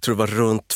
[0.00, 0.74] tror det var runt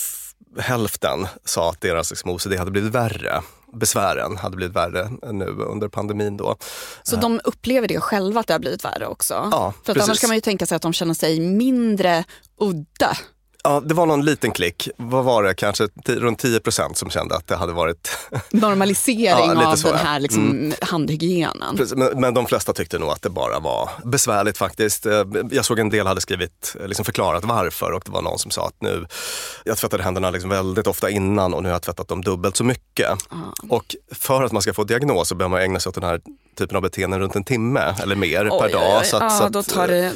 [0.59, 3.43] hälften sa att deras liksom, OCD hade blivit värre.
[3.73, 6.57] Besvären hade blivit värre nu under pandemin då.
[7.03, 9.49] Så de upplever det själva att det har blivit värre också.
[9.53, 12.25] Ja, För annars kan man ju tänka sig att de känner sig mindre
[12.61, 13.17] udda.
[13.65, 14.89] Ja, det var någon liten klick.
[14.97, 15.55] Vad var det?
[15.55, 18.11] Kanske runt 10 procent som kände att det hade varit
[18.51, 19.27] Normalisering
[19.61, 20.05] Ja, av så, den ja.
[20.05, 21.77] här liksom, handhygienen.
[21.77, 25.07] Precis, Men, men de flesta tyckte nog att det bara var besvärligt faktiskt.
[25.07, 28.39] Eh, Jag såg en del hade skrivit, eh, liksom förklarat varför och det var någon
[28.39, 29.07] som sa att nu,
[29.65, 32.65] jag tvättade händerna liksom väldigt ofta innan och nu har jag tvättat dem dubbelt så
[32.65, 33.09] mycket.
[33.69, 36.21] Och för att man ska få diagnos så behöver man ägna sig åt den här
[36.59, 38.83] typen av beteenden runt en timme eller mer per Oj, dag.
[38.83, 39.07] oj, oj.
[39.07, 40.13] Så att, ja, så att, då, tar det,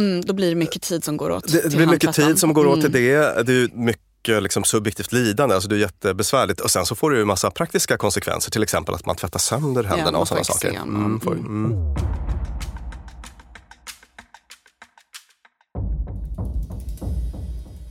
[0.00, 2.38] mm, då blir det mycket tid som går åt det, det till blir mycket tid
[2.38, 3.02] som går åt till Mm.
[3.36, 3.42] det.
[3.42, 6.60] Det är mycket liksom subjektivt lidande, alltså det är jättebesvärligt.
[6.60, 9.84] Och sen så får det ju massa praktiska konsekvenser, till exempel att man tvättar sönder
[9.84, 10.68] händerna man och sådana saker.
[10.70, 11.74] Mm, får, mm.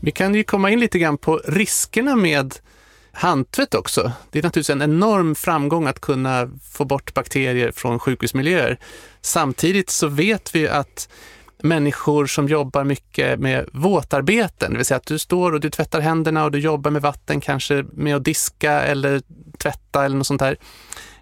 [0.01, 2.55] Vi kan ju komma in lite grann på riskerna med
[3.11, 4.11] handtvätt också.
[4.31, 8.79] Det är naturligtvis en enorm framgång att kunna få bort bakterier från sjukhusmiljöer.
[9.21, 11.09] Samtidigt så vet vi att
[11.63, 15.99] människor som jobbar mycket med våtarbeten, det vill säga att du står och du tvättar
[15.99, 19.21] händerna och du jobbar med vatten, kanske med att diska eller
[19.57, 20.57] tvätta eller något sånt där.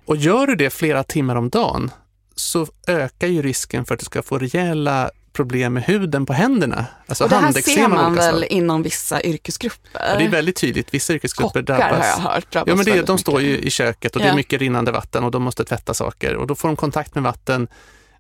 [0.06, 1.91] Och gör du det flera timmar om dagen
[2.36, 6.86] så ökar ju risken för att du ska få rejäla problem med huden på händerna.
[7.08, 9.89] Alltså Och det här ser man väl inom vissa yrkesgrupper?
[9.93, 10.93] Ja, det är väldigt tydligt.
[10.93, 12.06] Vissa yrkesgrupper Kockar drabbas.
[12.08, 13.65] har jag hört drabbas Ja, men det, de står ju mycket.
[13.65, 14.36] i köket och det är Ja.
[14.36, 17.67] mycket rinnande vatten och de måste tvätta saker och då får de kontakt med vatten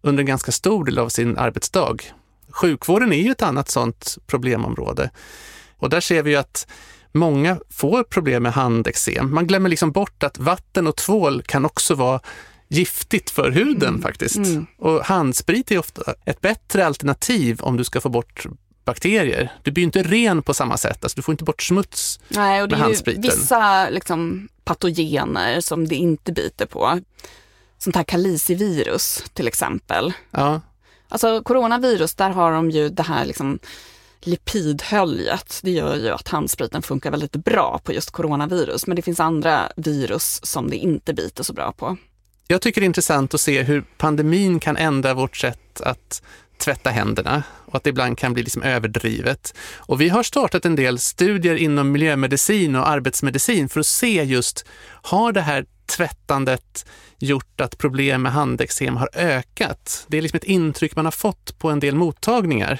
[0.01, 1.97] under en ganska stor del av sin arbetsdag.
[2.49, 5.09] Sjukvården är ju ett annat sådant problemområde
[5.77, 6.67] och där ser vi att
[7.11, 9.33] många får problem med handeksem.
[9.33, 12.19] Man glömmer liksom bort att vatten och tvål kan också vara
[12.67, 14.37] giftigt för huden faktiskt.
[14.37, 14.67] Mm.
[14.77, 18.45] Och handsprit är ofta ett bättre alternativ om du ska få bort
[18.85, 19.51] bakterier.
[19.63, 22.69] Du blir inte ren på samma sätt, alltså du får inte bort smuts Nej, och
[22.69, 23.21] det med är handspriten.
[23.21, 26.99] vissa liksom, patogener som det inte biter på.
[27.77, 30.13] Sånt här kalicivirus till exempel.
[30.31, 30.61] Ja,
[31.09, 33.59] Alltså coronavirus, där har de ju det här liksom
[34.21, 35.59] lipidhöljet.
[35.63, 38.87] Det gör ju att handspriten funkar väldigt bra på just coronavirus.
[38.87, 41.97] Men det finns andra virus som det inte biter så bra på.
[42.47, 46.21] Jag tycker det är intressant att se hur pandemin kan ändra vårt sätt att
[46.57, 49.53] tvätta händerna och att det ibland kan bli liksom överdrivet.
[49.75, 54.65] Och vi har startat en del studier inom miljömedicin och arbetsmedicin för att se just,
[55.01, 56.85] har det här tvättandet
[57.19, 60.05] gjort att problem med handeksem har ökat?
[60.07, 62.79] Det är liksom ett intryck man har fått på en del mottagningar.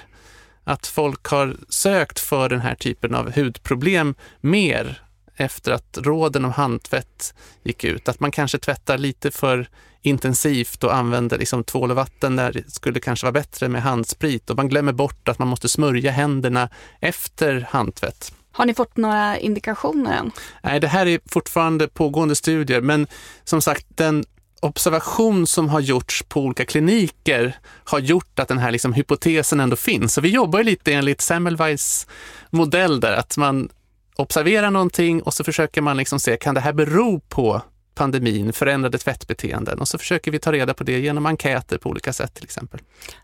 [0.64, 5.02] Att folk har sökt för den här typen av hudproblem mer
[5.36, 8.10] efter att råden om handtvätt gick ut.
[8.10, 9.70] Att man kanske tvättar lite för
[10.02, 14.50] intensivt och använder liksom tvål och vatten där det skulle kanske vara bättre med handsprit
[14.50, 18.34] och man glömmer bort att man måste smörja händerna efter handtvätt.
[18.58, 20.32] Har ni fått några indikationer än?
[20.62, 23.08] Nej, det här är fortfarande pågående studier, men
[23.44, 24.24] som sagt, den
[24.60, 29.76] observation som har gjorts på olika kliniker har gjort att den här liksom hypotesen ändå
[29.76, 30.14] finns.
[30.14, 32.08] Så vi jobbar lite enligt Semmelweis
[32.50, 33.70] modell där, att man
[34.16, 37.62] observerar någonting och så försöker man liksom se, kan det här bero på
[37.96, 39.80] pandemin, förändrade tvättbeteenden?
[39.80, 42.80] Och så försöker vi ta reda på det genom enkäter på olika sätt till exempel.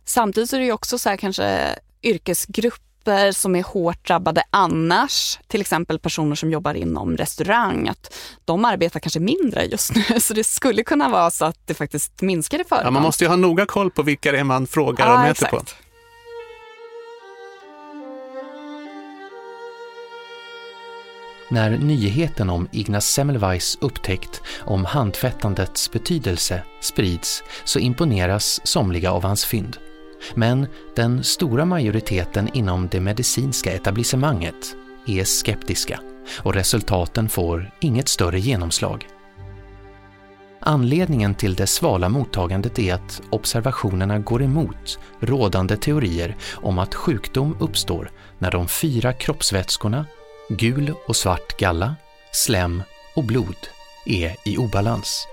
[0.06, 2.93] Samtidigt är det ju också så här kanske yrkesgrupper
[3.34, 9.00] som är hårt drabbade annars, till exempel personer som jobbar inom restaurang, att de arbetar
[9.00, 10.04] kanske mindre just nu.
[10.20, 12.86] Så det skulle kunna vara så att det faktiskt minskar i förekomst.
[12.86, 15.24] Ja, man måste ju ha noga koll på vilka det är man frågar och Ja,
[15.24, 15.62] mäter på.
[21.54, 29.46] När nyheten om Ignaz Semmelweis upptäckt om handtvättandets betydelse sprids så imponeras somliga av hans
[29.46, 29.78] fynd.
[30.36, 34.76] Men den stora majoriteten inom det medicinska etablissemanget
[35.08, 36.00] är skeptiska
[36.40, 39.08] och resultaten får inget större genomslag.
[40.66, 47.58] Anledningen till det svala mottagandet är att observationerna går emot rådande teorier om att sjukdom
[47.60, 50.06] uppstår när de fyra kroppsvätskorna,
[50.50, 51.96] gul och svart galla,
[52.32, 52.84] slem
[53.16, 53.56] och blod,
[54.06, 55.28] är i obalans.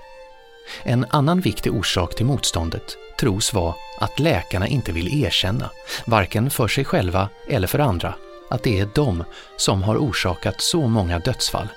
[0.83, 5.69] En annan viktig orsak till motståndet tros vara att läkarna inte vill erkänna,
[6.05, 8.13] varken för sig själva eller för andra,
[8.49, 9.23] att det är de
[9.57, 11.67] som har orsakat så många dödsfall.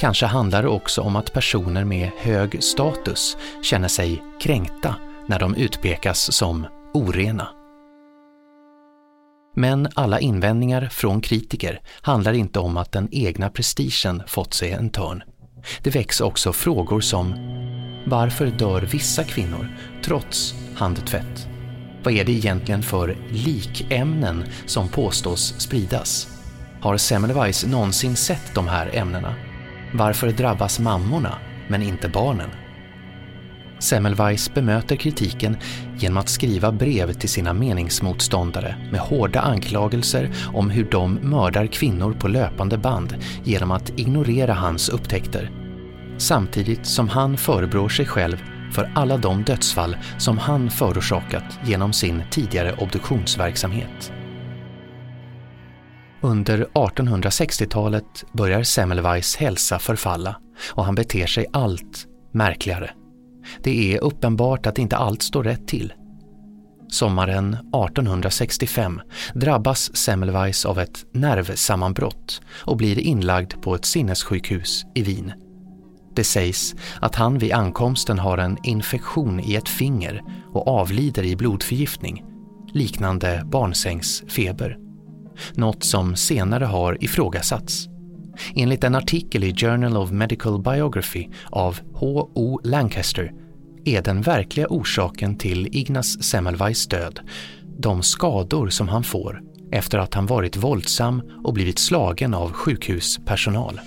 [0.00, 4.94] Kanske handlar det också om att personer med hög status känner sig kränkta
[5.26, 7.48] när de utpekas som orena.
[9.56, 14.90] Men alla invändningar från kritiker handlar inte om att den egna prestigen fått sig en
[14.90, 15.22] törn.
[15.82, 17.34] Det väcks också frågor som
[18.06, 19.68] varför dör vissa kvinnor
[20.04, 21.48] trots handtvätt?
[22.02, 26.28] Vad är det egentligen för likämnen som påstås spridas?
[26.80, 29.34] Har Semmelweis någonsin sett de här ämnena?
[29.94, 32.50] Varför drabbas mammorna men inte barnen?
[33.78, 35.56] Semmelweis bemöter kritiken
[35.98, 42.12] genom att skriva brev till sina meningsmotståndare med hårda anklagelser om hur de mördar kvinnor
[42.12, 45.50] på löpande band genom att ignorera hans upptäckter.
[46.18, 48.36] Samtidigt som han förebrår sig själv
[48.72, 54.12] för alla de dödsfall som han förorsakat genom sin tidigare obduktionsverksamhet.
[56.20, 60.36] Under 1860-talet börjar Semmelweis hälsa förfalla
[60.72, 62.90] och han beter sig allt märkligare.
[63.62, 65.92] Det är uppenbart att inte allt står rätt till.
[66.88, 69.00] Sommaren 1865
[69.34, 75.32] drabbas Semmelweis av ett nervsammanbrott och blir inlagd på ett sinnessjukhus i Wien.
[76.18, 81.36] Det sägs att han vid ankomsten har en infektion i ett finger och avlider i
[81.36, 82.24] blodförgiftning,
[82.72, 84.78] liknande barnsängsfeber.
[85.52, 87.86] Något som senare har ifrågasatts.
[88.54, 92.60] Enligt en artikel i Journal of Medical Biography av H.O.
[92.64, 93.32] Lancaster
[93.84, 97.20] är den verkliga orsaken till Ignas Semmelweis död
[97.78, 103.80] de skador som han får efter att han varit våldsam och blivit slagen av sjukhuspersonal.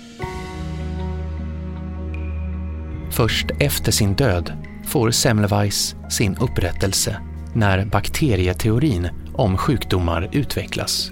[3.12, 4.52] Först efter sin död
[4.86, 7.20] får Semmelweis sin upprättelse
[7.54, 11.10] när bakterieteorin om sjukdomar utvecklas.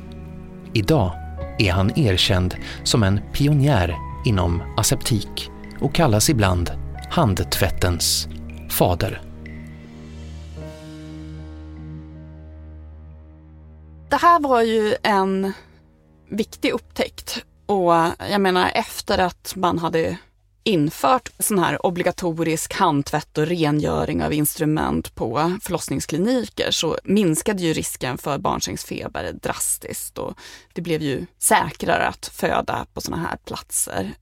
[0.73, 1.13] Idag
[1.59, 6.71] är han erkänd som en pionjär inom aseptik och kallas ibland
[7.11, 8.29] handtvättens
[8.71, 9.23] fader.
[14.09, 15.53] Det här var ju en
[16.29, 17.93] viktig upptäckt och
[18.31, 20.19] jag menar efter att man hade
[20.63, 28.19] infört sån här obligatorisk handtvätt och rengöring av instrument på förlossningskliniker så minskade ju risken
[28.19, 30.39] för barnsängsfeber drastiskt och
[30.73, 34.15] det blev ju säkrare att föda på såna här platser.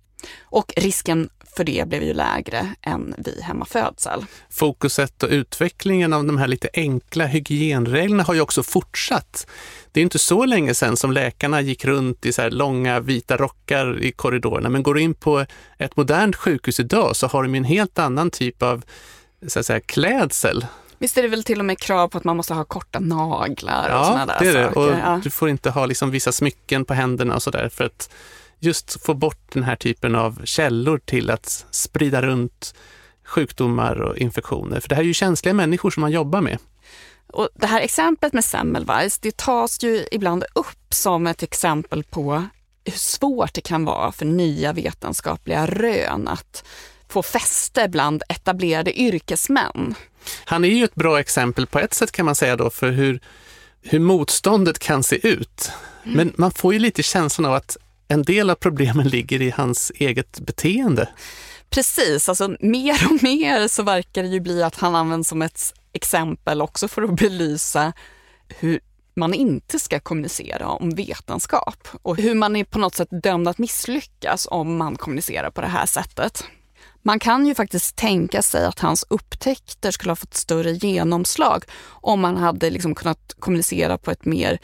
[0.43, 4.25] Och risken för det blev ju lägre än vid hemmafödsel.
[4.51, 9.47] Fokuset och utvecklingen av de här lite enkla hygienreglerna har ju också fortsatt.
[9.93, 14.03] Det är inte så länge sedan som läkarna gick runt i så långa vita rockar
[14.03, 15.45] i korridorerna, men går du in på
[15.79, 18.85] ett modernt sjukhus idag så har de en helt annan typ av
[19.47, 20.67] så att säga, klädsel.
[20.99, 23.89] Visst är det väl till och med krav på att man måste ha korta naglar
[23.89, 24.65] och Ja, såna där det är det.
[24.65, 24.81] saker.
[24.81, 25.21] Och Ja.
[25.25, 28.11] du får inte ha liksom vissa smycken på händerna och sådär för att
[28.59, 32.75] just få bort den här typen av källor till att sprida runt
[33.25, 34.81] sjukdomar och infektioner.
[34.81, 36.59] För det här är ju känsliga människor som man jobbar med.
[37.33, 42.45] Och det här exemplet med Semmelweis, det tas ju ibland upp som ett exempel på
[42.85, 46.65] hur svårt det kan vara för nya vetenskapliga rön att
[47.09, 49.95] få fäste bland etablerade yrkesmän.
[50.45, 53.21] Han är ju ett bra exempel på ett sätt kan man säga då för hur,
[53.83, 55.71] hur motståndet kan se ut.
[56.05, 57.77] Men man får ju lite känslan av att
[58.09, 61.09] en del av problemen ligger i hans eget beteende.
[61.71, 65.75] Precis, alltså mer och mer så verkar det ju bli att han används som ett
[65.93, 67.93] exempel också för att belysa
[68.49, 68.81] hur
[69.17, 73.59] man inte ska kommunicera om vetenskap och hur man är på något sätt dömd att
[73.59, 76.45] misslyckas om man kommunicerar på det här sättet.
[77.03, 82.21] Man kan ju faktiskt tänka sig att hans upptäckter skulle ha fått större genomslag om
[82.21, 84.59] man hade liksom kunnat kommunicera på ett mer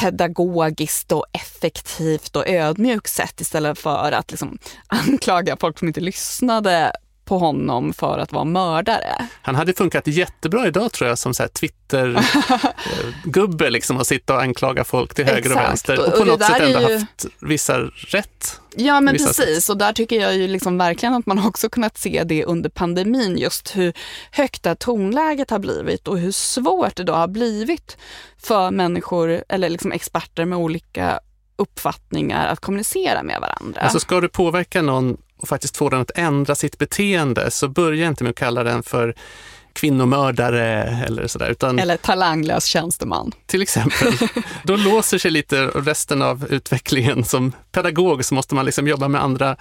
[0.00, 6.92] pedagogiskt och effektivt och ödmjukt sätt istället för att liksom anklaga folk som inte lyssnade
[7.28, 9.26] på honom för att vara mördare.
[9.42, 15.14] Han hade funkat jättebra idag tror jag som Twitter-gubbe liksom och sitta och anklaga folk
[15.14, 15.68] till höger och Exakt.
[15.68, 18.60] vänster och Och på det något sätt ändå ju- haft vissa rätt.
[18.76, 21.98] Ja men Vissa precis och där tycker jag ju liksom verkligen att man också kunnat
[21.98, 23.92] se det under pandemin just hur
[24.32, 27.96] högt det här tonläget har blivit och hur svårt det då har blivit
[28.42, 31.20] för människor eller liksom experter med olika
[31.56, 33.80] uppfattningar att kommunicera med varandra.
[33.80, 38.08] Alltså ska du påverka någon och faktiskt få den att ändra sitt beteende så börja
[38.08, 39.14] inte med att kalla den för
[39.72, 43.32] kvinnomördare eller sådär, utan eller talanglös tjänsteman.
[43.46, 44.12] till exempel.
[44.62, 47.24] Då låser sig lite resten av utvecklingen.
[47.24, 49.56] Som pedagog så måste man liksom jobba med andra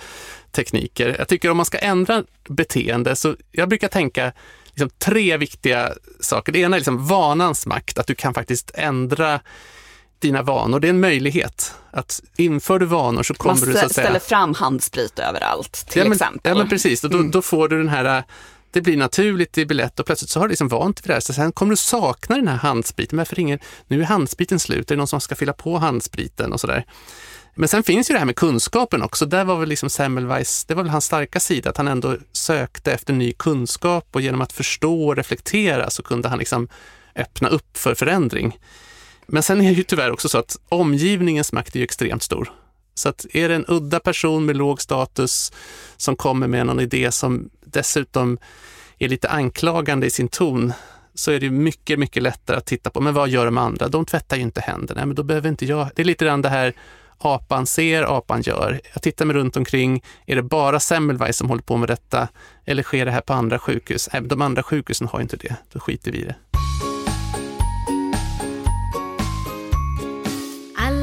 [0.51, 1.15] tekniker.
[1.19, 4.31] Jag tycker om man ska ändra beteende så jag brukar tänka
[4.65, 6.51] liksom tre viktiga saker.
[6.51, 9.39] Det ena är liksom vanans makt, att du kan faktiskt ändra
[10.19, 10.79] dina vanor.
[10.79, 11.73] Det är en möjlighet.
[11.91, 14.05] Att inför du vanor så kommer Man du så att säga...
[14.05, 16.51] ställer fram handsprit överallt till ja, men, exempel.
[16.51, 17.03] Ja, men precis.
[17.03, 17.31] Och då, Mm.
[17.31, 18.23] då får du den här,
[18.71, 21.13] det blir naturligt, det blir lätt och plötsligt så har du liksom vant vid det
[21.13, 21.19] här.
[21.21, 23.17] Så sen kommer du sakna den här handspriten.
[23.17, 26.59] Varför ingen, nu är handspriten slut, är det någon som ska fylla på handspriten och
[26.59, 26.85] sådär.
[27.59, 29.25] Men sen finns ju det här med kunskapen också.
[29.25, 32.91] Där var väl liksom Semmelweis, det var väl hans starka sida, att han ändå sökte
[32.93, 36.67] efter ny kunskap och genom att förstå och reflektera så kunde han liksom
[37.15, 38.57] öppna upp för förändring.
[39.27, 42.51] Men sen är det ju tyvärr också så att omgivningens makt är ju extremt stor.
[42.95, 45.51] Så att är det en udda person med låg status
[45.97, 48.37] som kommer med någon idé som dessutom
[48.97, 50.73] är lite anklagande i sin ton
[51.13, 53.87] så är det mycket, mycket lättare att titta på, men vad gör de andra?
[53.87, 55.89] De tvättar ju inte händerna, men då behöver inte jag.
[55.95, 56.73] Det är lite grann det här
[57.17, 58.81] apan ser, apan gör.
[58.93, 62.27] Jag tittar mig runt omkring, är det bara Semmelweis som håller på med detta?
[62.65, 64.09] Eller sker det här på andra sjukhus?
[64.13, 66.35] Nej, men de andra sjukhusen har ju inte det, då skiter vi i det.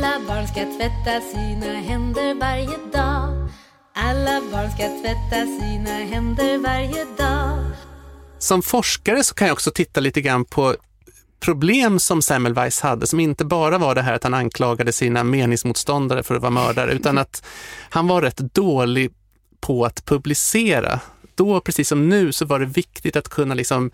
[0.05, 3.49] Alla barn ska tvätta sina händer varje dag.
[3.95, 7.59] Alla barn ska tvätta sina händer varje dag.
[8.39, 10.77] Som forskare så kan jag också titta lite grann på
[11.41, 16.23] problem som Semmelweis hade, som inte bara var det här att han anklagade sina meningsmotståndare
[16.23, 17.45] för att vara mördare, utan att
[17.91, 19.13] han var rätt dålig
[19.61, 21.01] på att publicera.
[21.35, 23.91] Då, precis som nu, så var det viktigt att kunna liksom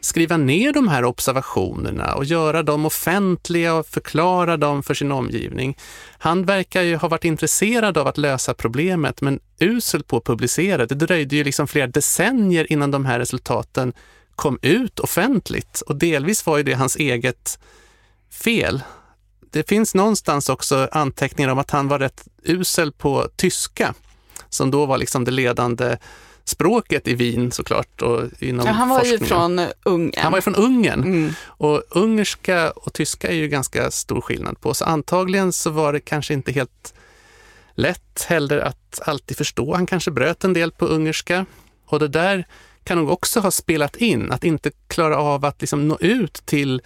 [0.00, 5.78] skriva ner de här observationerna och göra dem offentliga och förklara dem för sin omgivning.
[6.18, 10.86] Han verkar ju ha varit intresserad av att lösa problemet, men usel på att publicera.
[10.86, 13.92] Det dröjde ju liksom flera decennier innan de här resultaten
[14.36, 17.58] kom ut offentligt och delvis var ju det hans eget
[18.30, 18.82] fel.
[19.50, 23.94] Det finns någonstans också anteckningar om att han var rätt usel på tyska,
[24.48, 25.96] som då var liksom det ledande
[26.48, 28.02] språket i Wien såklart.
[28.02, 29.28] Och inom Ja, han var ju forskningen.
[29.28, 30.22] från Ungern.
[30.22, 31.32] Han var ju från Ungern Mm.
[31.42, 36.00] och ungerska och tyska är ju ganska stor skillnad på, så antagligen så var det
[36.00, 36.94] kanske inte helt
[37.74, 39.74] lätt heller att alltid förstå.
[39.74, 41.46] Han kanske bröt en del på ungerska
[41.86, 42.46] och det där
[42.84, 46.82] kan nog också ha spelat in, att inte klara av att liksom nå ut till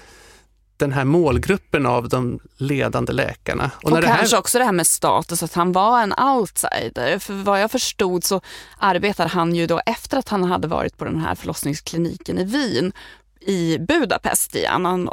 [0.80, 3.70] den här målgruppen av de ledande läkarna.
[3.84, 7.18] Och, när det här- kanske också det här med status, att han var en outsider.
[7.18, 8.40] För vad jag förstod så
[8.78, 12.92] arbetade han ju då efter att han hade varit på den här förlossningskliniken i Wien
[13.40, 14.84] i Budapest igen.
[14.84, 15.08] Han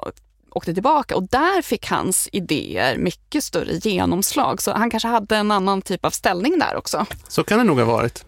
[0.51, 4.61] åkte tillbaka och där fick hans idéer mycket större genomslag.
[4.61, 7.05] Så han kanske hade en annan typ av ställning där också.
[7.27, 8.25] Så kan det nog ha varit.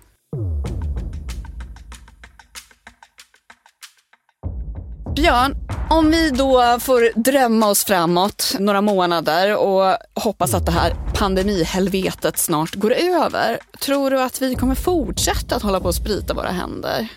[5.15, 5.55] Björn,
[5.89, 12.37] om vi då får drömma oss framåt några månader och hoppas att det här pandemihelvetet
[12.37, 13.59] snart går över.
[13.79, 17.07] Tror du att vi kommer fortsätta att hålla på och sprita våra händer?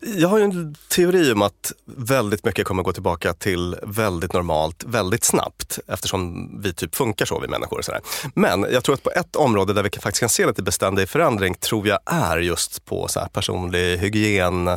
[0.00, 4.84] Jag har ju en teori om att väldigt mycket kommer gå tillbaka till väldigt normalt
[4.86, 7.78] väldigt snabbt eftersom vi typ funkar så vi människor.
[7.78, 8.00] Och sådär.
[8.34, 11.08] Men jag tror att på ett område där vi kan- faktiskt kan se lite beständig
[11.08, 14.70] förändring tror jag är just på så här personlig hygien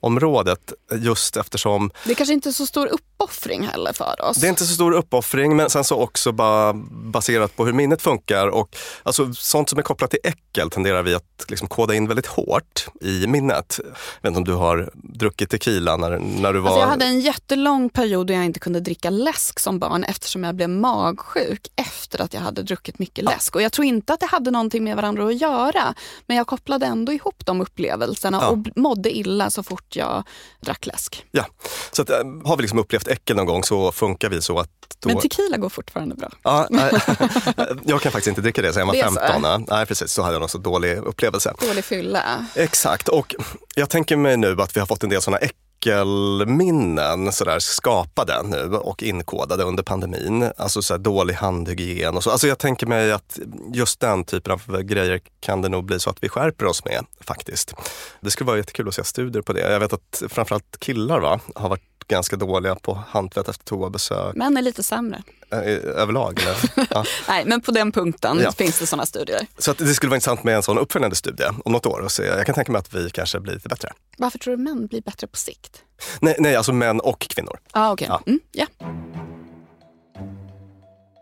[0.00, 4.36] området just eftersom Det är kanske inte är så stor uppoffring heller för oss.
[4.36, 8.02] det är inte så stor uppoffring men sen så också bara baserat på hur minnet
[8.02, 12.06] funkar och alltså sånt som är kopplat till äckel tenderar vi att liksom koda in
[12.08, 13.80] väldigt hårt i minnet.
[13.84, 13.90] Jag
[14.22, 16.70] vet inte om du har druckit tequila när, när du var...
[16.70, 20.44] Alltså jag hade en jättelång period då jag inte kunde dricka läsk som barn eftersom
[20.44, 23.54] jag blev magsjuk efter att jag hade druckit mycket läsk.
[23.54, 25.94] Och jag tror inte att det hade någonting med varandra att göra.
[26.26, 28.48] Men jag kopplade ändå ihop de upplevelserna Ja.
[28.48, 30.24] och mådde illa så fort jag
[30.60, 31.26] drack läsk.
[31.30, 31.46] Ja,
[31.92, 34.70] så att, äh, har vi liksom upplevt äckel någon gång så funkar vi så att
[35.00, 35.08] då...
[35.08, 36.28] Men tequila går fortfarande bra.
[36.42, 36.92] Ja, nej,
[37.84, 39.42] jag kan faktiskt inte dricka det sen jag var Det är så?
[39.42, 39.64] 15.
[39.68, 40.12] Nej, precis.
[40.12, 41.54] Så hade jag nog så dålig upplevelse.
[41.60, 42.46] Dålig fylla.
[42.54, 43.34] Exakt, och
[43.74, 45.46] jag tänker mig nu att vi har fått en del sådana
[45.86, 50.52] nyckelminnen sådär, skapade nu och inkodade under pandemin.
[50.56, 52.30] Alltså så dålig handhygien och så.
[52.30, 53.38] Alltså jag tänker mig att
[53.72, 57.04] just den typen av grejer kan det nog bli så att vi skärper oss med
[57.20, 57.74] faktiskt.
[58.20, 59.72] Det skulle vara jättekul att se studier på det.
[59.72, 64.34] Jag vet att framförallt killar va, har varit ganska dåliga på handtvätt efter toabesök.
[64.36, 65.22] Män är lite sämre.
[65.50, 65.58] Eh,
[66.02, 66.40] överlag?
[66.42, 66.86] Eller?
[66.94, 67.04] Ja.
[67.28, 68.52] Nej, men på den punkten Ja.
[68.52, 69.46] finns det sådana studier.
[69.58, 72.00] Så att det skulle vara intressant med en sån uppföljande studie om något år.
[72.00, 72.22] Och se.
[72.24, 73.92] Jag kan tänka mig att vi kanske blir lite bättre.
[74.18, 75.82] Varför tror du män blir bättre på sikt?
[76.20, 77.58] Nej, nej alltså män och kvinnor.
[77.70, 78.06] Ah, okej.
[78.10, 78.20] Ja.
[78.26, 78.66] Mm, ja.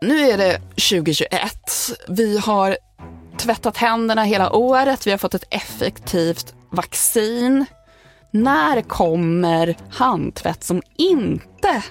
[0.01, 1.31] Nu är det 2021.
[2.07, 2.77] Vi har
[3.37, 5.07] tvättat händerna hela året.
[5.07, 7.65] Vi har fått ett effektivt vaccin.
[8.31, 11.83] När kommer handtvätt som inte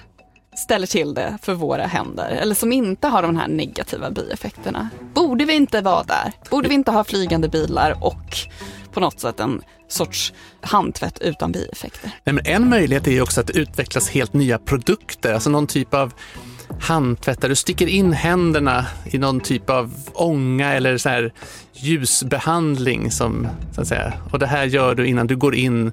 [0.57, 4.89] ställer till det för våra händer eller som inte har de här negativa bieffekterna?
[5.13, 6.33] Borde vi inte vara där?
[6.49, 8.37] Borde vi inte ha flygande bilar och
[8.93, 12.11] på något sätt en sorts handtvätt utan bieffekter?
[12.23, 15.67] Nej, men en möjlighet är ju också att det utvecklas helt nya produkter, alltså någon
[15.67, 16.13] typ av
[16.81, 21.33] handtvätt där du sticker in händerna i någon typ av ånga eller så här
[21.73, 24.13] ljusbehandling som så att säga.
[24.31, 25.91] Och det här gör du innan du går in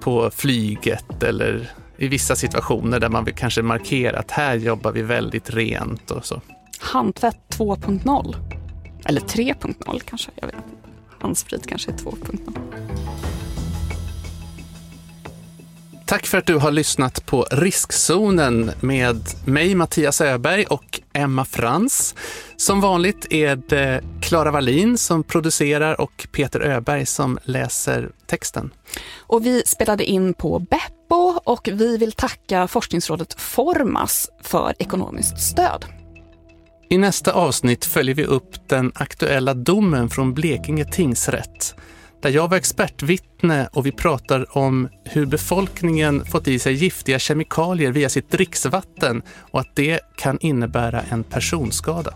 [0.00, 5.02] på flyget eller i vissa situationer där man vill kanske markera att här jobbar vi
[5.02, 6.40] väldigt rent och så.
[6.80, 8.36] Handtvätt 2.0.
[9.04, 10.68] Eller 3.0 kanske, jag vet inte.
[11.20, 13.25] Handsprit kanske är 2.0.
[16.06, 22.14] Tack för att du har lyssnat på Riskzonen med mig Mattias Öberg och Emma Frans.
[22.56, 28.70] Som vanligt är det Klara Wallin som producerar och Peter Öberg som läser texten.
[29.18, 35.84] Och vi spelade in på Beppo och vi vill tacka forskningsrådet Formas för ekonomiskt stöd.
[36.90, 41.74] I nästa avsnitt följer vi upp den aktuella domen från Blekinge tingsrätt
[42.22, 47.92] där jag var expertvittne och vi pratar om hur befolkningen fått i sig giftiga kemikalier
[47.92, 52.14] via sitt dricksvatten och att det kan innebära en personskada.